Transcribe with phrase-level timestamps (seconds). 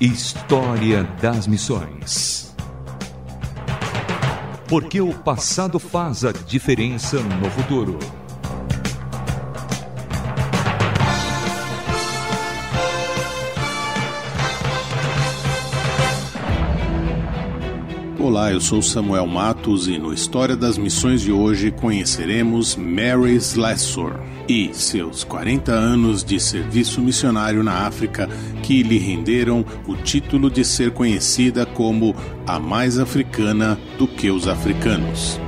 [0.00, 2.56] História das Missões.
[4.66, 7.98] Porque o passado faz a diferença no futuro.
[18.18, 24.18] Olá, eu sou Samuel Matos e no História das Missões de hoje conheceremos Mary Slessor
[24.48, 28.28] e seus 40 anos de serviço missionário na África
[28.70, 32.14] que lhe renderam o título de ser conhecida como
[32.46, 35.40] a mais africana do que os africanos.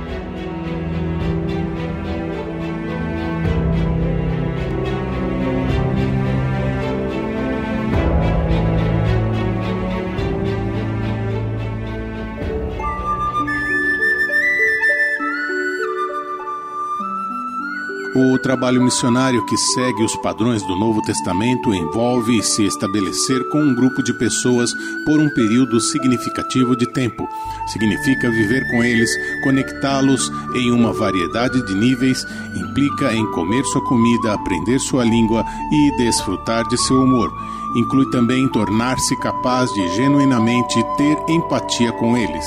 [18.43, 24.03] Trabalho missionário que segue os padrões do Novo Testamento envolve se estabelecer com um grupo
[24.03, 24.73] de pessoas
[25.05, 27.27] por um período significativo de tempo.
[27.67, 29.09] Significa viver com eles,
[29.43, 35.95] conectá-los em uma variedade de níveis, implica em comer sua comida, aprender sua língua e
[35.95, 37.33] desfrutar de seu humor.
[37.77, 42.45] Inclui também tornar-se capaz de genuinamente ter empatia com eles.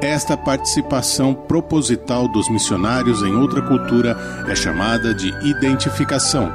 [0.00, 6.52] Esta participação proposital dos missionários em outra cultura é chamada de identificação.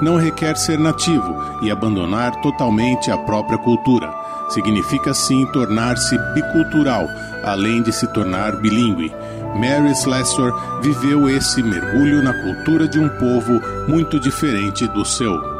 [0.00, 4.12] Não requer ser nativo e abandonar totalmente a própria cultura.
[4.48, 7.06] Significa sim tornar-se bicultural,
[7.44, 9.12] além de se tornar bilíngue.
[9.54, 15.55] Mary Slessor viveu esse mergulho na cultura de um povo muito diferente do seu.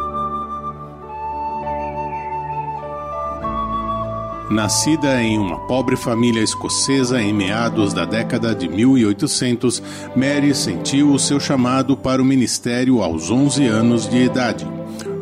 [4.50, 9.82] Nascida em uma pobre família escocesa em meados da década de 1800,
[10.14, 14.64] Mary sentiu o seu chamado para o ministério aos 11 anos de idade.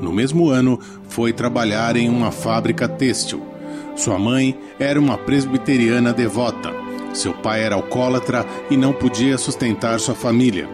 [0.03, 3.43] No mesmo ano, foi trabalhar em uma fábrica têxtil.
[3.97, 6.71] Sua mãe era uma presbiteriana devota.
[7.15, 10.69] Seu pai era alcoólatra e não podia sustentar sua família.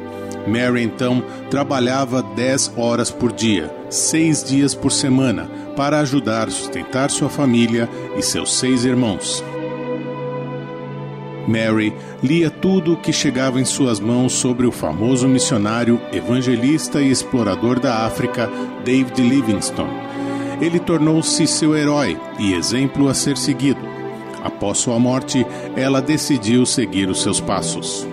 [0.48, 5.48] Mary então trabalhava 10 horas por dia, seis dias por semana
[5.80, 9.42] para ajudar a sustentar sua família e seus seis irmãos.
[11.48, 17.10] Mary lia tudo o que chegava em suas mãos sobre o famoso missionário, evangelista e
[17.10, 18.50] explorador da África,
[18.84, 19.88] David Livingstone.
[20.60, 23.80] Ele tornou-se seu herói e exemplo a ser seguido.
[24.44, 28.06] Após sua morte, ela decidiu seguir os seus passos.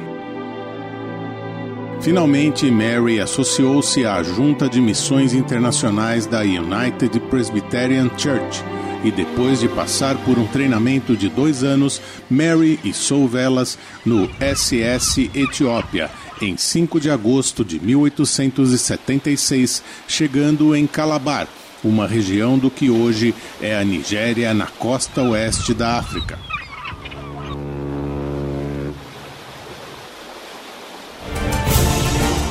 [2.02, 8.63] Finalmente, Mary associou-se à Junta de Missões Internacionais da United Presbyterian Church
[9.03, 15.30] e depois de passar por um treinamento de dois anos, Mary içou velas no SS
[15.35, 16.09] Etiópia
[16.41, 21.47] em 5 de agosto de 1876, chegando em Calabar,
[21.84, 26.38] uma região do que hoje é a Nigéria na costa oeste da África.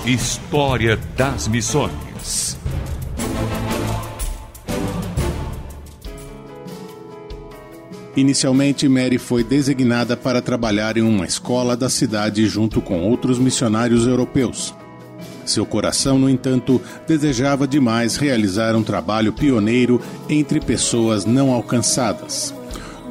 [0.07, 2.57] História das Missões.
[8.17, 14.07] Inicialmente, Mary foi designada para trabalhar em uma escola da cidade junto com outros missionários
[14.07, 14.73] europeus.
[15.45, 22.55] Seu coração, no entanto, desejava demais realizar um trabalho pioneiro entre pessoas não alcançadas.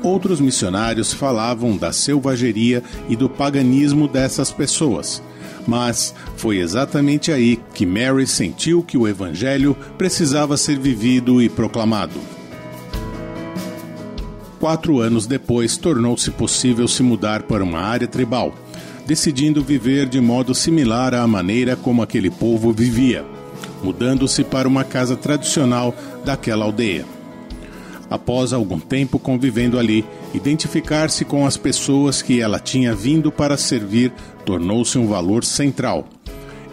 [0.02, 5.22] Outros missionários falavam da selvageria e do paganismo dessas pessoas
[5.68, 12.20] mas foi exatamente aí que Mary sentiu que o Evangelho precisava ser vivido e proclamado.
[14.60, 18.54] Quatro anos depois, tornou-se possível se mudar para uma área tribal,
[19.06, 23.26] decidindo viver de modo similar à maneira como aquele povo vivia,
[23.84, 25.94] mudando-se para uma casa tradicional
[26.24, 27.15] daquela aldeia.
[28.10, 34.12] Após algum tempo convivendo ali, identificar-se com as pessoas que ela tinha vindo para servir
[34.46, 36.08] tornou-se um valor central.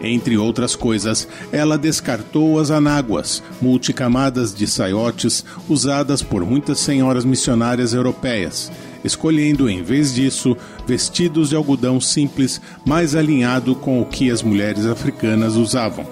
[0.01, 7.93] Entre outras coisas, ela descartou as anáguas, multicamadas de saiotes usadas por muitas senhoras missionárias
[7.93, 8.69] europeias,
[9.03, 14.85] escolhendo em vez disso vestidos de algodão simples mais alinhado com o que as mulheres
[14.85, 16.05] africanas usavam.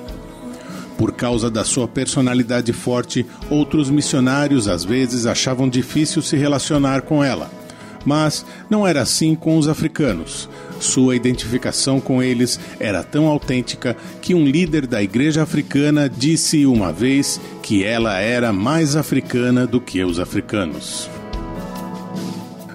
[1.02, 7.24] Por causa da sua personalidade forte, outros missionários às vezes achavam difícil se relacionar com
[7.24, 7.50] ela.
[8.06, 10.48] Mas não era assim com os africanos.
[10.80, 16.94] Sua identificação com eles era tão autêntica que um líder da igreja africana disse uma
[16.94, 21.10] vez que ela era mais africana do que os africanos.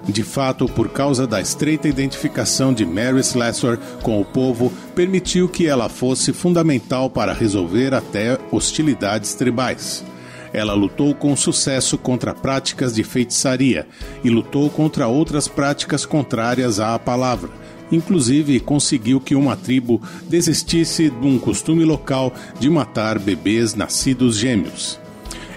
[0.07, 5.67] De fato, por causa da estreita identificação de Mary Slessor com o povo, permitiu que
[5.67, 10.05] ela fosse fundamental para resolver até hostilidades tribais.
[10.53, 13.85] Ela lutou com sucesso contra práticas de feitiçaria
[14.23, 17.49] e lutou contra outras práticas contrárias à palavra.
[17.91, 24.99] Inclusive, conseguiu que uma tribo desistisse de um costume local de matar bebês nascidos gêmeos.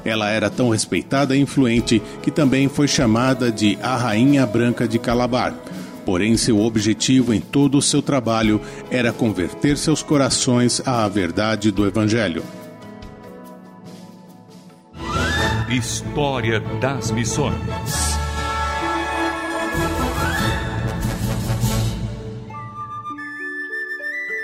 [0.04, 4.98] Ela era tão respeitada e influente que também foi chamada de a Rainha Branca de
[4.98, 5.54] Calabar.
[6.04, 8.60] Porém, seu objetivo em todo o seu trabalho
[8.90, 12.42] era converter seus corações à verdade do Evangelho.
[15.70, 17.54] História das Missões.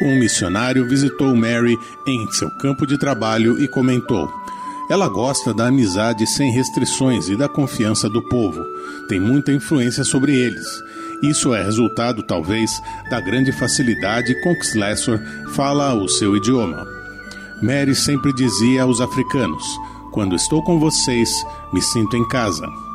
[0.00, 1.76] Um missionário visitou Mary
[2.06, 4.32] em seu campo de trabalho e comentou:
[4.88, 8.62] Ela gosta da amizade sem restrições e da confiança do povo.
[9.08, 10.66] Tem muita influência sobre eles.
[11.22, 12.80] Isso é resultado, talvez,
[13.10, 15.18] da grande facilidade com que Slessor
[15.54, 16.86] fala o seu idioma.
[17.62, 19.64] Mary sempre dizia aos africanos:
[20.12, 22.85] quando estou com vocês, me sinto em casa.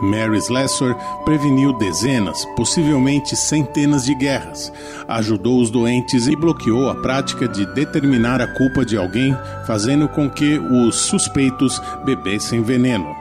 [0.00, 0.94] Mary Slessor
[1.24, 4.72] preveniu dezenas, possivelmente centenas de guerras,
[5.08, 9.36] ajudou os doentes e bloqueou a prática de determinar a culpa de alguém,
[9.66, 13.14] fazendo com que os suspeitos bebessem veneno.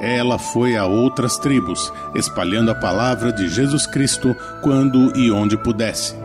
[0.00, 6.22] Ela foi a outras tribos, espalhando a palavra de Jesus Cristo quando e onde pudesse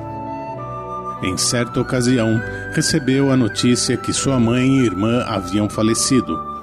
[1.21, 2.39] em certa ocasião,
[2.73, 6.56] recebeu a notícia que sua mãe e irmã haviam falecido.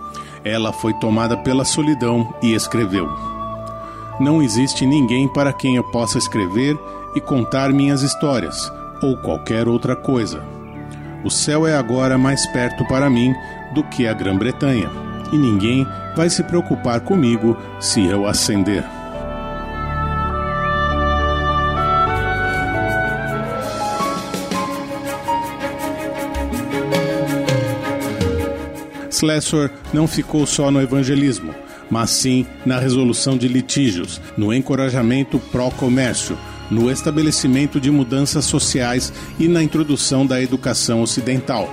[0.44, 3.08] Ela foi tomada pela solidão e escreveu:
[4.20, 6.78] Não existe ninguém para quem eu possa escrever
[7.14, 8.70] e contar minhas histórias,
[9.02, 10.42] ou qualquer outra coisa.
[11.24, 13.34] O céu é agora mais perto para mim
[13.72, 14.90] do que a Grã-Bretanha,
[15.32, 18.84] e ninguém vai se preocupar comigo se eu ascender.
[29.14, 31.54] Slessor não ficou só no evangelismo,
[31.90, 36.36] mas sim na resolução de litígios, no encorajamento pró-comércio,
[36.70, 41.72] no estabelecimento de mudanças sociais e na introdução da educação ocidental.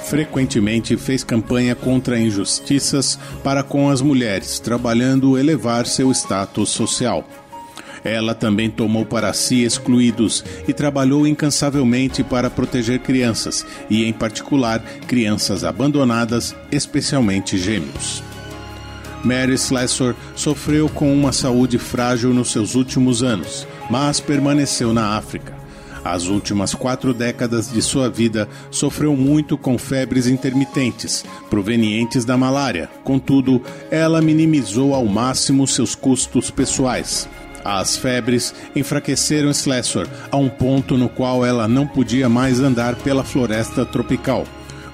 [0.00, 7.24] Frequentemente fez campanha contra injustiças para com as mulheres, trabalhando elevar seu status social.
[8.04, 14.82] Ela também tomou para si excluídos e trabalhou incansavelmente para proteger crianças, e em particular
[15.06, 18.22] crianças abandonadas, especialmente gêmeos.
[19.22, 25.60] Mary Slessor sofreu com uma saúde frágil nos seus últimos anos, mas permaneceu na África.
[26.02, 32.88] As últimas quatro décadas de sua vida sofreu muito com febres intermitentes, provenientes da malária.
[33.04, 37.28] Contudo, ela minimizou ao máximo seus custos pessoais.
[37.64, 43.22] As febres enfraqueceram Slessor a um ponto no qual ela não podia mais andar pela
[43.22, 44.46] floresta tropical,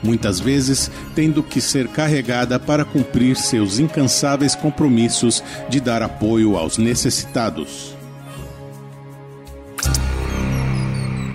[0.03, 6.79] muitas vezes tendo que ser carregada para cumprir seus incansáveis compromissos de dar apoio aos
[6.79, 7.95] necessitados.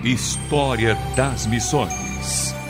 [0.04, 2.61] História das Missões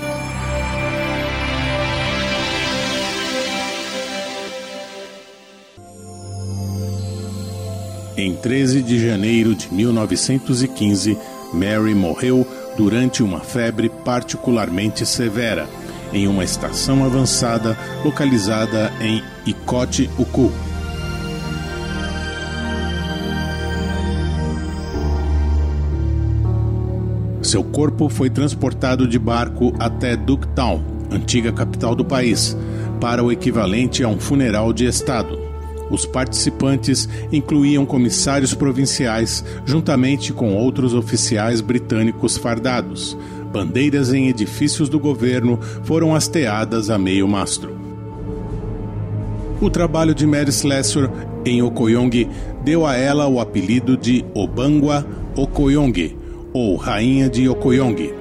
[8.25, 11.19] Em 13 de janeiro de 1915,
[11.53, 12.47] Mary morreu
[12.77, 15.69] durante uma febre particularmente severa,
[16.13, 20.53] em uma estação avançada localizada em Ikote-Uku.
[27.43, 30.81] Seu corpo foi transportado de barco até Ducktown,
[31.11, 32.57] antiga capital do país,
[33.01, 35.52] para o equivalente a um funeral de Estado.
[35.93, 43.17] Os participantes incluíam comissários provinciais, juntamente com outros oficiais britânicos fardados.
[43.53, 47.77] Bandeiras em edifícios do governo foram hasteadas a meio mastro.
[49.61, 51.11] O trabalho de Mary Slessor
[51.45, 52.27] em Okoyong
[52.65, 55.07] deu a ela o apelido de Obangwa
[55.37, 56.17] Okoyong,
[56.55, 58.15] ou Rainha de Okoyong.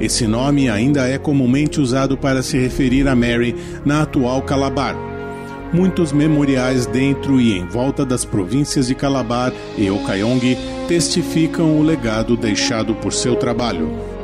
[0.00, 3.54] Esse nome ainda é comumente usado para se referir a Mary
[3.84, 4.96] na atual Calabar,
[5.72, 10.56] muitos memoriais dentro e em volta das províncias de Calabar e Okayong
[10.86, 14.17] testificam o legado deixado por seu trabalho.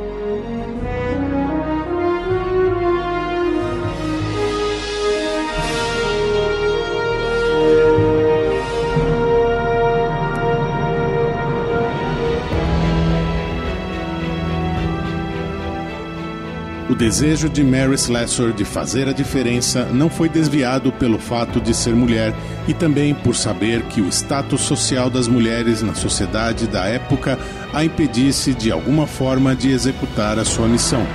[17.05, 21.93] Desejo de Mary Slessor de fazer a diferença não foi desviado pelo fato de ser
[21.93, 22.33] mulher
[22.67, 27.37] e também por saber que o status social das mulheres na sociedade da época
[27.71, 31.05] a impedisse de alguma forma de executar a sua missão.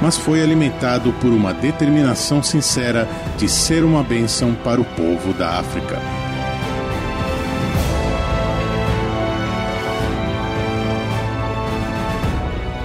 [0.00, 5.58] mas foi alimentado por uma determinação sincera de ser uma bênção para o povo da
[5.58, 5.98] África.